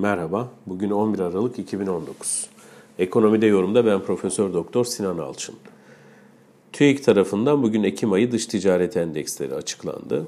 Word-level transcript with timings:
Merhaba, 0.00 0.48
bugün 0.66 0.90
11 0.90 1.18
Aralık 1.18 1.58
2019. 1.58 2.48
Ekonomide 2.98 3.46
yorumda 3.46 3.86
ben 3.86 4.00
Profesör 4.00 4.52
Doktor 4.52 4.84
Sinan 4.84 5.18
Alçın. 5.18 5.54
TÜİK 6.72 7.04
tarafından 7.04 7.62
bugün 7.62 7.82
Ekim 7.82 8.12
ayı 8.12 8.32
dış 8.32 8.46
ticaret 8.46 8.96
endeksleri 8.96 9.54
açıklandı. 9.54 10.26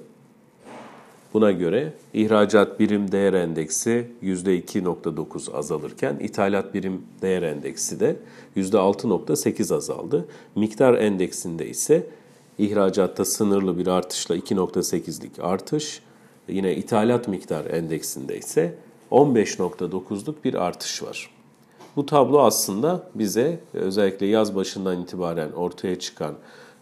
Buna 1.35 1.51
göre 1.51 1.92
ihracat 2.14 2.80
birim 2.80 3.12
değer 3.12 3.33
endeksi 3.33 4.06
%2.9 4.22 5.53
azalırken 5.53 6.16
ithalat 6.21 6.74
birim 6.74 7.02
değer 7.22 7.42
endeksi 7.42 8.00
de 8.00 8.16
%6.8 8.56 9.74
azaldı. 9.74 10.28
Miktar 10.54 10.94
endeksinde 10.94 11.68
ise 11.68 12.06
ihracatta 12.58 13.24
sınırlı 13.24 13.78
bir 13.78 13.87
artışla 13.87 14.37
2.8'lik 14.37 15.38
artış, 15.38 16.02
yine 16.48 16.77
ithalat 16.77 17.28
miktar 17.28 17.64
endeksinde 17.64 18.38
ise 18.38 18.74
15.9'luk 19.10 20.34
bir 20.45 20.55
artış 20.55 21.02
var. 21.02 21.30
Bu 21.96 22.06
tablo 22.06 22.38
aslında 22.38 23.02
bize 23.14 23.60
özellikle 23.74 24.27
yaz 24.27 24.55
başından 24.55 25.02
itibaren 25.02 25.52
ortaya 25.52 25.98
çıkan 25.98 26.34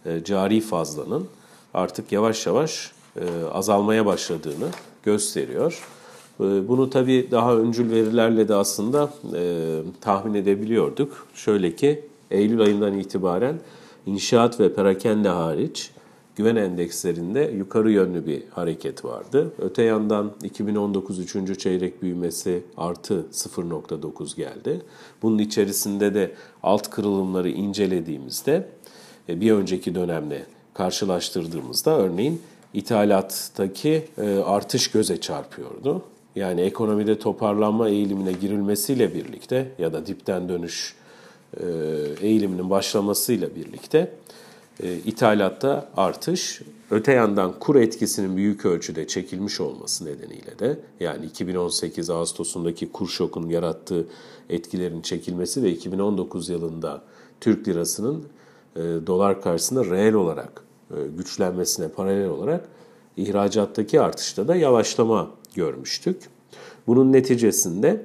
e, 0.07 0.25
cari 0.25 0.61
fazlanın 0.61 1.29
artık 1.75 2.13
yavaş 2.13 2.47
yavaş 2.47 2.93
e, 3.17 3.25
azalmaya 3.53 4.07
başladığını 4.07 4.69
gösteriyor. 5.03 5.83
E, 6.41 6.69
bunu 6.69 6.91
tabii 6.91 7.29
daha 7.31 7.57
öncül 7.57 7.91
verilerle 7.91 8.49
de 8.49 8.55
aslında 8.55 9.11
tahmin 10.01 10.35
edebiliyorduk. 10.35 11.27
Şöyle 11.35 11.77
ki 11.77 12.05
Eylül 12.31 12.61
ayından 12.61 12.99
itibaren 12.99 13.61
inşaat 14.07 14.61
ve 14.61 14.75
perakende 14.75 15.29
hariç 15.29 15.91
güven 16.39 16.57
endekslerinde 16.57 17.41
yukarı 17.57 17.91
yönlü 17.91 18.27
bir 18.27 18.43
hareket 18.51 19.05
vardı. 19.05 19.53
Öte 19.59 19.83
yandan 19.83 20.33
2019 20.43 21.19
3. 21.19 21.59
çeyrek 21.59 22.03
büyümesi 22.03 22.63
artı 22.77 23.27
0.9 23.33 24.37
geldi. 24.37 24.83
Bunun 25.23 25.39
içerisinde 25.39 26.15
de 26.15 26.35
alt 26.63 26.91
kırılımları 26.91 27.49
incelediğimizde 27.49 28.69
e, 29.29 29.41
bir 29.41 29.53
önceki 29.53 29.95
dönemle 29.95 30.47
karşılaştırdığımızda 30.75 31.99
örneğin 31.99 32.43
ithalattaki 32.75 34.05
e, 34.19 34.39
artış 34.39 34.91
göze 34.91 35.21
çarpıyordu. 35.21 36.03
Yani 36.37 36.61
ekonomide 36.61 37.19
toparlanma 37.19 37.89
eğilimine 37.89 38.33
girilmesiyle 38.33 39.15
birlikte 39.15 39.73
ya 39.79 39.93
da 39.93 40.07
dipten 40.07 40.49
dönüş 40.49 40.95
e, 41.61 41.67
eğiliminin 42.21 42.71
başlamasıyla 42.71 43.55
birlikte 43.55 44.13
e, 44.83 44.95
ithalatta 44.97 45.89
artış, 45.97 46.63
öte 46.91 47.13
yandan 47.13 47.59
kur 47.61 47.77
etkisinin 47.77 48.37
büyük 48.37 48.67
ölçüde 48.67 49.07
çekilmiş 49.07 49.61
olması 49.61 50.05
nedeniyle 50.05 50.59
de 50.59 50.79
yani 51.01 51.27
2018 51.27 52.11
Ağustos'undaki 52.11 52.93
kur 52.93 53.09
şokunun 53.09 53.49
yarattığı 53.49 54.07
etkilerin 54.49 55.01
çekilmesi 55.01 55.63
ve 55.63 55.71
2019 55.71 56.49
yılında 56.49 57.03
Türk 57.41 57.69
lirasının 57.69 58.25
e, 58.77 58.81
dolar 58.81 59.43
karşısında 59.43 59.85
reel 59.85 60.15
olarak 60.15 60.63
e, 60.91 60.95
güçlenmesine 61.17 61.89
paralel 61.89 62.29
olarak 62.29 62.69
ihracattaki 63.17 64.01
artışta 64.01 64.49
da 64.49 64.57
yavaşlama 64.57 65.31
görmüştük. 65.55 66.23
Bunun 66.87 67.13
neticesinde 67.13 68.05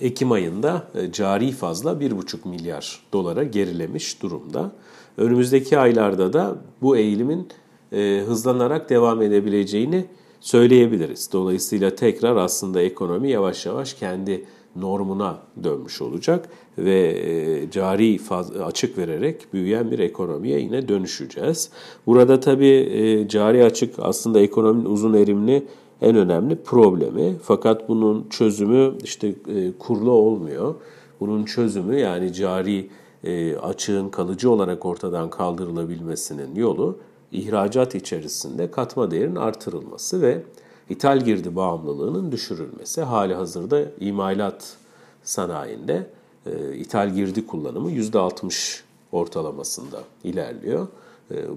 Ekim 0.00 0.32
ayında 0.32 0.88
e, 0.94 1.12
cari 1.12 1.52
fazla 1.52 1.92
1,5 1.92 2.48
milyar 2.48 3.00
dolara 3.12 3.44
gerilemiş 3.44 4.22
durumda. 4.22 4.72
Önümüzdeki 5.16 5.78
aylarda 5.78 6.32
da 6.32 6.56
bu 6.82 6.96
eğilimin 6.96 7.48
e, 7.92 8.22
hızlanarak 8.26 8.90
devam 8.90 9.22
edebileceğini 9.22 10.04
söyleyebiliriz. 10.40 11.32
Dolayısıyla 11.32 11.94
tekrar 11.94 12.36
aslında 12.36 12.82
ekonomi 12.82 13.30
yavaş 13.30 13.66
yavaş 13.66 13.94
kendi 13.94 14.44
normuna 14.76 15.38
dönmüş 15.64 16.02
olacak 16.02 16.48
ve 16.78 17.00
e, 17.08 17.70
cari 17.70 18.20
açık 18.64 18.98
vererek 18.98 19.52
büyüyen 19.52 19.90
bir 19.90 19.98
ekonomiye 19.98 20.60
yine 20.60 20.88
dönüşeceğiz. 20.88 21.70
Burada 22.06 22.40
tabii 22.40 23.26
cari 23.28 23.64
açık 23.64 23.94
aslında 23.98 24.40
ekonominin 24.40 24.84
uzun 24.84 25.14
erimli 25.14 25.66
en 26.02 26.16
önemli 26.16 26.62
problemi. 26.62 27.36
Fakat 27.42 27.88
bunun 27.88 28.28
çözümü 28.28 28.94
işte 29.04 29.28
e, 29.28 29.72
kurlu 29.78 30.10
olmuyor. 30.10 30.74
Bunun 31.20 31.44
çözümü 31.44 32.00
yani 32.00 32.32
cari 32.32 32.90
e, 33.24 33.56
açığın 33.56 34.08
kalıcı 34.08 34.50
olarak 34.50 34.86
ortadan 34.86 35.30
kaldırılabilmesinin 35.30 36.54
yolu 36.54 36.98
ihracat 37.32 37.94
içerisinde 37.94 38.70
katma 38.70 39.10
değerin 39.10 39.36
artırılması 39.36 40.22
ve 40.22 40.42
ithal 40.90 41.20
girdi 41.20 41.56
bağımlılığının 41.56 42.32
düşürülmesi. 42.32 43.02
Hali 43.02 43.34
hazırda 43.34 43.82
imalat 44.00 44.76
sanayinde 45.22 46.06
e, 46.46 46.76
ithal 46.76 47.10
girdi 47.10 47.46
kullanımı 47.46 47.90
%60 47.90 48.80
ortalamasında 49.12 49.98
ilerliyor. 50.24 50.86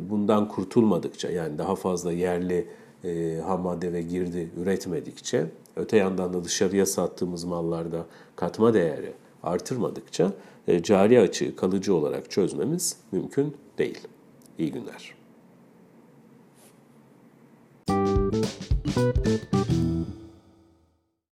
Bundan 0.09 0.47
kurtulmadıkça 0.47 1.29
yani 1.29 1.57
daha 1.57 1.75
fazla 1.75 2.11
yerli 2.11 2.67
e, 3.05 3.41
ham 3.41 3.61
madde 3.61 3.93
ve 3.93 4.01
girdi 4.01 4.49
üretmedikçe, 4.57 5.45
öte 5.75 5.97
yandan 5.97 6.33
da 6.33 6.43
dışarıya 6.43 6.85
sattığımız 6.85 7.43
mallarda 7.43 8.05
katma 8.35 8.73
değeri 8.73 9.13
artırmadıkça 9.43 10.31
e, 10.67 10.83
cari 10.83 11.19
açığı 11.19 11.55
kalıcı 11.55 11.95
olarak 11.95 12.31
çözmemiz 12.31 12.97
mümkün 13.11 13.55
değil. 13.77 13.99
İyi 14.59 14.71
günler. 14.71 15.15
Müzik 17.89 19.94